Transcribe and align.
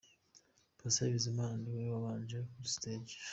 Pasiya 0.77 1.13
Bizimana 1.13 1.55
ni 1.61 1.69
we 1.75 1.83
wabanje 1.93 2.37
kuri 2.51 2.67
stage. 2.75 3.15